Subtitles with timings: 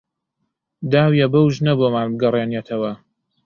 [0.91, 2.91] داویە بەو ژنە بۆمان بگەڕێنێتەوە